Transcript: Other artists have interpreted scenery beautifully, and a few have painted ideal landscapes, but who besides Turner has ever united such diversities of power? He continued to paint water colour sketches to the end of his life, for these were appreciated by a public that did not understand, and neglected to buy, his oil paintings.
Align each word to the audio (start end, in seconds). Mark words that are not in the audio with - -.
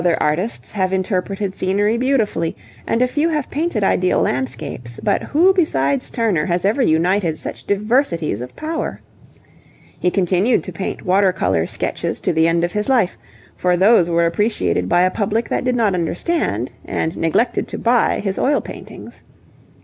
Other 0.01 0.17
artists 0.19 0.71
have 0.71 0.93
interpreted 0.93 1.53
scenery 1.53 1.95
beautifully, 1.95 2.57
and 2.87 3.03
a 3.03 3.07
few 3.07 3.29
have 3.29 3.51
painted 3.51 3.83
ideal 3.83 4.19
landscapes, 4.19 4.99
but 5.03 5.21
who 5.21 5.53
besides 5.53 6.09
Turner 6.09 6.47
has 6.47 6.65
ever 6.65 6.81
united 6.81 7.37
such 7.37 7.65
diversities 7.67 8.41
of 8.41 8.55
power? 8.55 8.99
He 9.99 10.09
continued 10.09 10.63
to 10.63 10.71
paint 10.71 11.03
water 11.05 11.31
colour 11.31 11.67
sketches 11.67 12.19
to 12.21 12.33
the 12.33 12.47
end 12.47 12.63
of 12.63 12.71
his 12.71 12.89
life, 12.89 13.15
for 13.55 13.77
these 13.77 14.09
were 14.09 14.25
appreciated 14.25 14.89
by 14.89 15.03
a 15.03 15.11
public 15.11 15.47
that 15.49 15.63
did 15.65 15.75
not 15.75 15.93
understand, 15.93 16.71
and 16.83 17.15
neglected 17.15 17.67
to 17.67 17.77
buy, 17.77 18.21
his 18.23 18.39
oil 18.39 18.59
paintings. 18.59 19.23